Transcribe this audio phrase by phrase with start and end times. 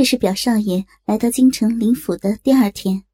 [0.00, 3.04] 这是表少爷来到京城林府的第二天。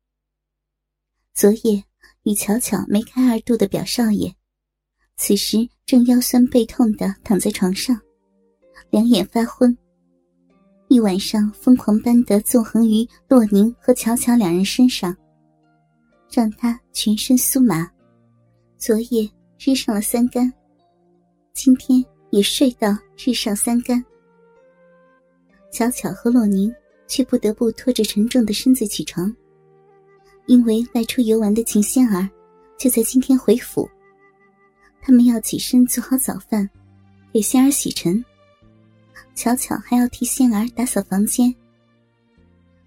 [1.35, 1.82] 昨夜
[2.23, 4.32] 与巧巧梅开二度的表少爷，
[5.17, 8.01] 此时正腰酸背痛的躺在床上，
[8.91, 9.77] 两眼发昏。
[10.87, 15.12] 一晚上疯狂般的纵横于洛宁和巧巧两人身上，
[16.30, 17.91] 让他全身酥麻。
[18.77, 19.29] 昨夜
[19.59, 20.53] 日上了三竿，
[21.53, 24.05] 今天也睡到日上三竿。
[25.77, 26.74] 巧巧和洛宁
[27.06, 29.30] 却不得不拖着沉重的身子起床，
[30.46, 32.27] 因为外出游玩的秦仙儿
[32.78, 33.87] 就在今天回府，
[35.02, 36.66] 他们要起身做好早饭，
[37.30, 38.24] 给仙儿洗尘。
[39.34, 41.54] 巧巧还要替仙儿打扫房间，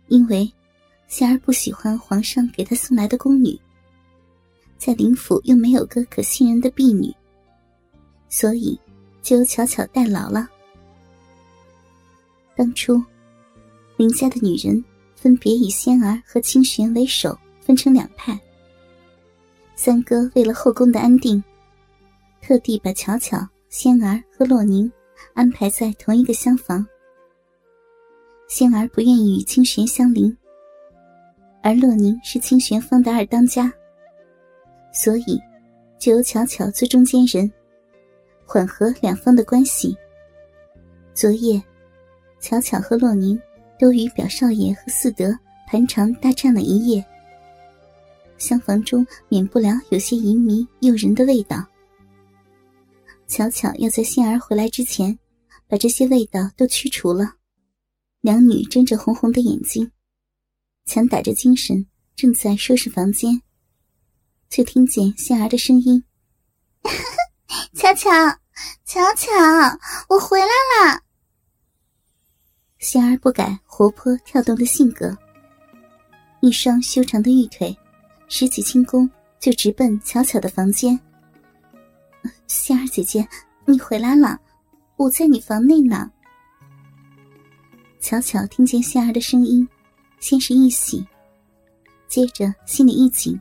[0.08, 0.52] 因为
[1.08, 3.56] 仙儿不喜欢皇上给她送来的宫女，
[4.80, 7.14] 在林府又没有个可信任的婢女，
[8.30, 8.80] 所以
[9.22, 10.50] 就由巧巧代劳了。
[12.60, 13.02] 当初
[13.96, 14.84] 林家的女人
[15.16, 18.38] 分别以仙儿和清玄为首，分成两派。
[19.76, 21.42] 三哥为了后宫的安定，
[22.42, 24.92] 特地把巧巧、仙儿和洛宁。
[25.34, 26.86] 安排在同一个厢房，
[28.50, 30.36] 仙儿不愿意与清玄相邻，
[31.64, 33.72] 而洛宁是清玄方的二当家，
[34.94, 35.40] 所以
[35.98, 37.50] 就由巧巧做中间人，
[38.46, 39.96] 缓和两方的关系。
[41.14, 41.62] 昨夜，
[42.40, 43.40] 巧巧和洛宁
[43.80, 45.38] 都与表少爷和四德
[45.68, 47.06] 盘缠大战了一夜，
[48.38, 51.66] 厢房中免不了有些淫迷诱人的味道。
[53.28, 55.18] 巧巧要在仙儿回来之前，
[55.68, 57.34] 把这些味道都驱除了。
[58.22, 59.92] 两女睁着红红的眼睛，
[60.86, 63.42] 强打着精神，正在收拾房间，
[64.50, 66.04] 却听见仙儿的声音
[67.76, 68.10] ：“巧巧，
[68.86, 69.32] 巧巧，
[70.10, 71.02] 我回来了。”
[72.80, 75.16] 仙儿不改活泼跳动的性格，
[76.40, 77.78] 一双修长的玉腿，
[78.30, 80.98] 拾起轻功就直奔巧巧的房间。
[82.48, 83.28] 仙儿姐姐，
[83.66, 84.40] 你回来了，
[84.96, 86.10] 我在你房内呢。
[88.00, 89.68] 巧巧听见仙儿的声音，
[90.22, 91.06] 先是一喜，
[92.08, 93.38] 接着心里一紧，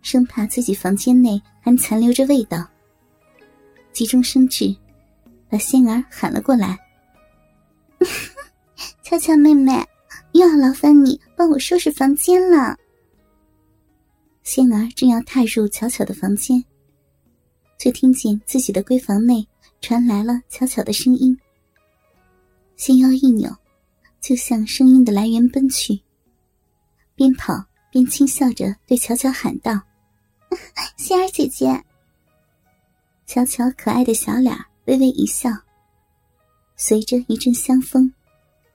[0.00, 2.66] 生怕自己房间内还残留着味道，
[3.92, 4.74] 急中生智，
[5.50, 6.78] 把仙儿喊了过来
[9.02, 9.72] ：“巧巧妹妹，
[10.32, 12.76] 又要劳烦你帮我收拾房间了。”
[14.42, 16.64] 仙儿正要踏入巧巧的房间。
[17.78, 19.44] 就听见自己的闺房内
[19.80, 21.36] 传来了巧巧的声音，
[22.76, 23.50] 仙腰一扭，
[24.20, 26.00] 就向声音的来源奔去，
[27.16, 29.80] 边跑边轻笑着对巧巧喊道
[30.96, 31.82] ：“仙儿姐姐。”
[33.26, 35.50] 巧巧可爱的小脸微微一笑，
[36.84, 38.12] 随着一阵香风，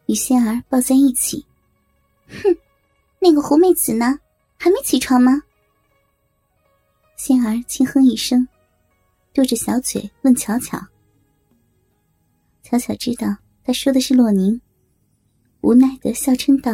[0.06, 1.46] 与仙儿抱在一起。
[2.30, 2.58] 哼，
[3.20, 4.18] 那个狐媚子呢？
[4.56, 5.44] 还没起床吗？
[7.18, 8.48] 仙儿轻哼一声。
[9.34, 10.80] 嘟着小嘴问巧巧，
[12.64, 13.28] 巧巧知道
[13.66, 14.62] 他说的是洛宁，
[15.60, 16.72] 无奈的笑嗔道：“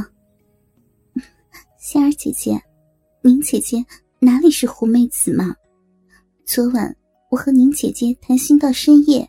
[1.81, 2.61] 仙儿姐姐，
[3.23, 3.83] 宁姐姐
[4.19, 5.55] 哪里是狐媚子嘛？
[6.45, 6.95] 昨晚
[7.31, 9.27] 我和宁姐姐谈心到深夜，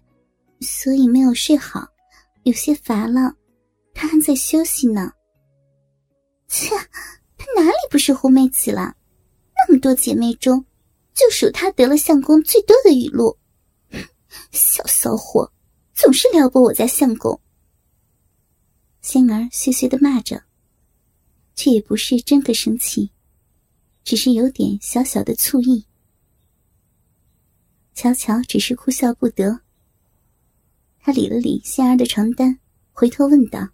[0.60, 1.88] 所以没有睡好，
[2.44, 3.37] 有些乏了。
[3.93, 5.12] 他还在休息呢。
[6.49, 6.75] 切，
[7.37, 8.97] 他哪里不是狐媚子了？
[9.69, 10.65] 那么多姐妹中。”
[11.15, 13.38] 就属他得了相公最多的雨露，
[14.50, 15.53] 小骚货，
[15.94, 17.41] 总是撩拨我家相公。
[19.00, 20.43] 仙儿碎碎的骂着，
[21.55, 23.12] 却也不是真的生气，
[24.03, 25.87] 只是有点小小的醋意。
[27.94, 29.61] 巧巧只是哭笑不得。
[31.06, 32.59] 他理了理仙儿的床单，
[32.92, 33.69] 回头问道：“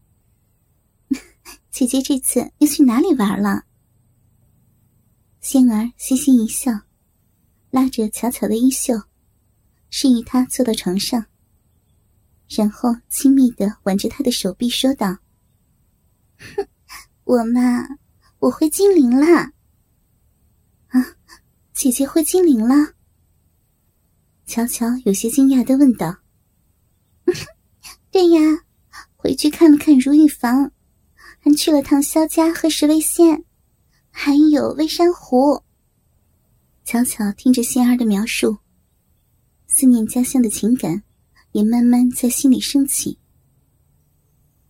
[1.70, 3.66] 姐姐这次又去哪里玩了？”
[5.40, 6.72] 仙儿嘻嘻一笑。
[7.70, 9.00] 拉着巧巧的衣袖，
[9.90, 11.26] 示意她坐到床上，
[12.48, 15.19] 然后亲密的挽着她的手臂，说道
[16.36, 16.66] ：“哼，
[17.22, 17.87] 我嘛，
[18.40, 19.52] 我会精灵啦。”
[20.90, 21.14] 啊，
[21.72, 22.94] 姐姐会精灵了？
[24.46, 26.16] 巧巧有些惊讶的问道
[28.10, 28.40] ：“对呀，
[29.16, 30.72] 回去看了看如意房，
[31.38, 33.44] 还去了趟萧家和石围县，
[34.10, 35.62] 还有微山湖。”
[36.84, 38.56] 巧巧听着仙儿的描述，
[39.68, 41.02] 思念家乡的情感
[41.52, 43.16] 也慢慢在心里升起。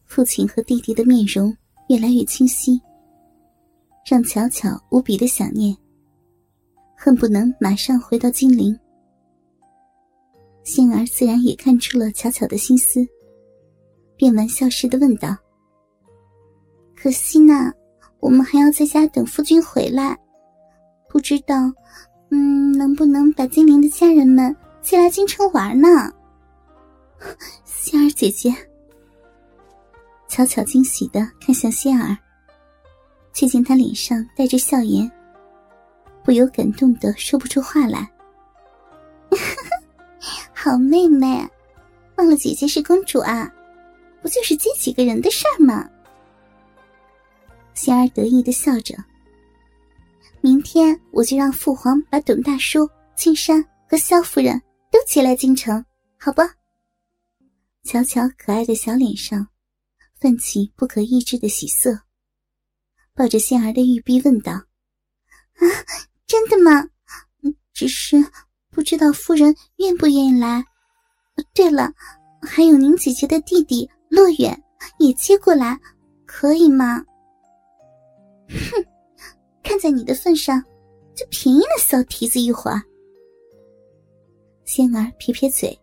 [0.05, 1.57] 父亲和弟弟的面容
[1.89, 2.79] 越来越清晰，
[4.05, 5.75] 让巧巧无比的想念，
[6.95, 8.79] 恨不能马上回到金陵。
[10.63, 13.01] 仙儿自然也看出了巧巧的心思，
[14.21, 15.35] 便玩笑似的问道
[16.95, 17.73] ：“可惜呢，
[18.21, 20.15] 我们还要在家等夫君回来，
[21.09, 21.57] 不知道，
[22.31, 26.13] 嗯，能不能把精灵的家人们接来京城玩呢？
[27.65, 28.55] 仙儿姐姐，
[30.29, 32.15] 巧巧惊喜的看向仙儿，
[33.33, 35.11] 却见她脸上带着笑颜，
[36.23, 38.07] 不由感动的说不出话来。
[40.53, 41.43] 好妹妹，
[42.17, 43.51] 忘了姐姐是公主啊，
[44.23, 45.89] 不就是接几个人的事儿吗？
[47.75, 48.95] 仙儿得意的笑着。
[50.41, 55.85] 明天我就让父皇把董大叔、青山和萧夫人都接来京城，
[56.19, 56.43] 好不？
[57.85, 59.47] 巧巧可爱的小脸上
[60.21, 61.99] 泛起不可抑制的喜色，
[63.15, 64.53] 抱着仙儿的玉臂问道
[65.57, 65.65] ：“啊，
[66.27, 66.89] 真的吗？
[67.73, 68.17] 只是
[68.71, 70.63] 不知道夫人愿不愿意来。
[71.55, 71.93] 对了，
[72.43, 74.63] 还有您姐姐的弟弟洛远
[74.99, 75.81] 也接过来，
[76.27, 77.03] 可以吗？”
[78.51, 78.85] 哼，
[79.63, 80.63] 看在你的份上，
[81.15, 82.83] 就便宜了骚蹄子一会儿。
[84.65, 85.79] 仙儿撇撇嘴，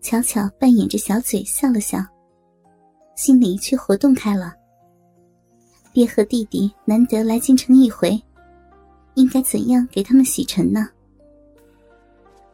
[0.00, 1.98] 巧巧半掩着小嘴笑了笑，
[3.16, 4.54] 心里却活动开了。
[5.92, 8.20] 爹和弟弟难得来京城一回，
[9.14, 10.88] 应该怎样给他们洗尘呢？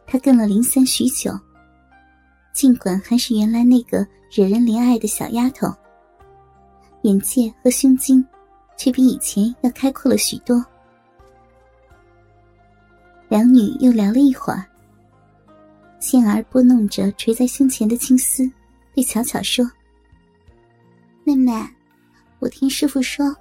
[0.07, 1.31] 他跟了林三许久，
[2.53, 5.67] 尽管还是原来那个惹人怜爱的小丫头。
[7.01, 8.25] 眼界和胸襟，
[8.77, 10.63] 却比以前要开阔了许多。
[13.27, 14.63] 两女又聊了一会儿，
[15.99, 18.49] 杏儿拨弄着垂在胸前的青丝，
[18.93, 19.69] 对巧巧说
[21.25, 21.51] ：“妹妹，
[22.39, 23.35] 我听师傅说，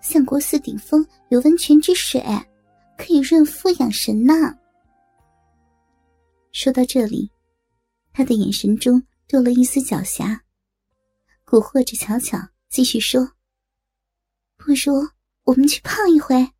[0.00, 2.22] 相国寺顶峰有温泉之水，
[2.98, 4.34] 可以润肤养神呢。”
[6.52, 7.30] 说到这里，
[8.18, 10.40] 他的眼神中多了一丝狡黠，
[11.44, 12.36] 蛊惑着巧巧。
[12.68, 13.36] 继续说，
[14.56, 15.08] 不如
[15.44, 16.50] 我们去泡一回。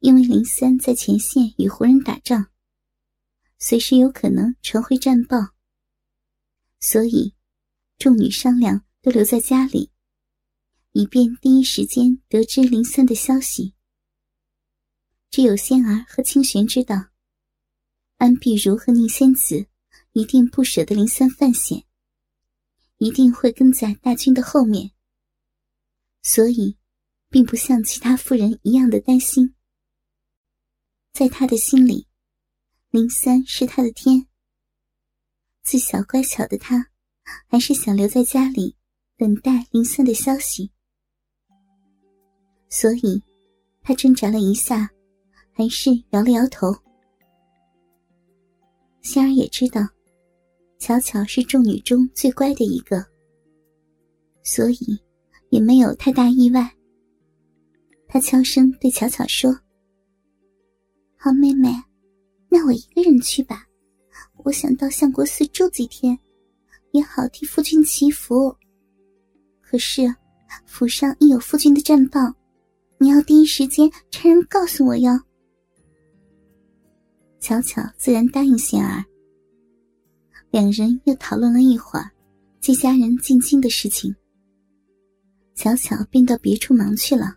[0.00, 2.50] 因为林三在前线与胡人打仗，
[3.58, 5.38] 随时有可能传回战报，
[6.78, 7.34] 所以
[7.96, 9.90] 众女商量都留在家里，
[10.92, 13.72] 以便第一时间得知林三的消息。
[15.30, 17.06] 只有仙儿和清玄知道，
[18.22, 19.66] 安碧如和宁仙子
[20.12, 21.82] 一定不舍得林三犯险。
[22.98, 24.92] 一定会跟在大军的后面，
[26.22, 26.76] 所以，
[27.28, 29.56] 并不像其他妇人一样的担心。
[31.12, 32.06] 在他的心里，
[32.90, 34.28] 林三是他的天。
[35.64, 36.90] 自小乖巧的他，
[37.48, 38.76] 还是想留在家里
[39.16, 40.70] 等待林三的消息。
[42.70, 43.20] 所以，
[43.82, 44.88] 他挣扎了一下，
[45.52, 46.72] 还是摇了摇头。
[49.02, 49.86] 仙儿也知道。
[50.78, 53.04] 巧巧是众女中最乖的一个，
[54.42, 54.98] 所以
[55.50, 56.68] 也没有太大意外。
[58.08, 59.56] 他悄声对巧巧说
[61.16, 61.70] ：“好妹妹，
[62.48, 63.64] 那我一个人去吧。
[64.38, 66.18] 我想到相国寺住几天，
[66.90, 68.52] 也好替夫君祈福。
[69.60, 70.02] 可是
[70.66, 72.20] 府上一有夫君的战报，
[72.98, 75.12] 你要第一时间差人告诉我哟。”
[77.42, 79.04] 巧巧自然答应仙儿。
[80.52, 82.08] 两人又讨论了一会儿
[82.60, 84.14] 接家人进京的事情，
[85.56, 87.34] 巧巧便到别处忙去了。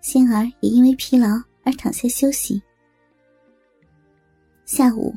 [0.00, 1.28] 仙儿也因为疲劳
[1.62, 2.60] 而躺下休息。
[4.64, 5.14] 下午，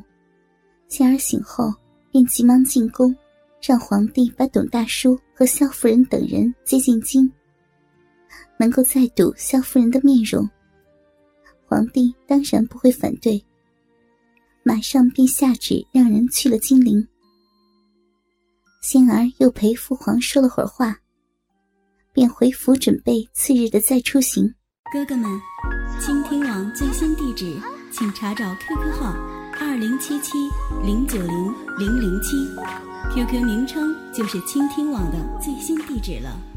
[0.86, 1.72] 仙儿醒后
[2.12, 3.16] 便急忙进宫，
[3.62, 7.32] 让皇帝把董大叔和萧夫人等人接进京。
[8.60, 10.46] 能够再睹萧夫人的面容，
[11.76, 13.44] 皇帝当然不会反对。
[14.62, 17.06] 马上便下旨让人去了金陵。
[18.80, 20.96] 仙儿又陪父皇说了会儿话，
[22.14, 24.54] 便回府准备次日的再出行。
[24.90, 25.28] 哥哥们，
[26.00, 27.54] 倾听网最新地址，
[27.92, 29.12] 请查找 QQ 号
[29.60, 30.32] 二零七七
[30.82, 32.38] 零九零零零七
[33.12, 36.55] ，QQ 名称就是倾听网的最新地址了。